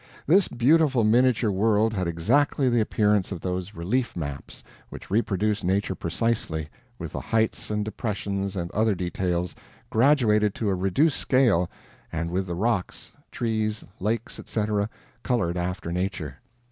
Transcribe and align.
This 0.25 0.47
beautiful 0.47 1.03
miniature 1.03 1.51
world 1.51 1.93
had 1.93 2.07
exactly 2.07 2.67
the 2.69 2.79
appearance 2.81 3.31
of 3.31 3.41
those 3.41 3.75
"relief 3.75 4.15
maps" 4.15 4.63
which 4.89 5.11
reproduce 5.11 5.63
nature 5.63 5.93
precisely, 5.93 6.69
with 6.97 7.11
the 7.11 7.19
heights 7.19 7.69
and 7.69 7.85
depressions 7.85 8.55
and 8.55 8.71
other 8.71 8.95
details 8.95 9.53
graduated 9.91 10.55
to 10.55 10.69
a 10.69 10.73
reduced 10.75 11.17
scale, 11.17 11.69
and 12.11 12.31
with 12.31 12.47
the 12.47 12.55
rocks, 12.55 13.11
trees, 13.29 13.83
lakes, 13.99 14.39
etc., 14.39 14.89
colored 15.21 15.55
after 15.55 15.91
nature. 15.91 16.37